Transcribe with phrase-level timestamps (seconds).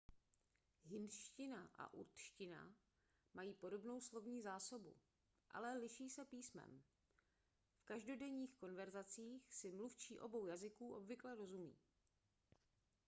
[0.83, 2.73] hindština a urdština
[3.33, 4.95] mají podobnou slovní zásobu
[5.51, 6.83] ale liší se písmem
[7.77, 11.77] v každodenních konverzacích si mluvčí obou jazyků obvykle rozumí